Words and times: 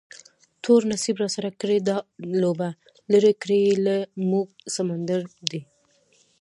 تور 0.63 0.81
نصیب 0.91 1.15
راسره 1.23 1.49
کړې 1.61 1.77
ده 1.81 1.97
دا 1.97 1.97
لوبه، 2.41 2.69
لرې 3.11 3.33
کړی 3.41 3.59
یې 3.67 3.73
له 3.85 3.95
موږه 4.29 4.55
سمندر 4.75 5.21
دی 5.51 5.61